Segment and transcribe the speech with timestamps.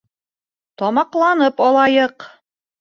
[0.83, 2.29] Тамаҡланып алайыҡ.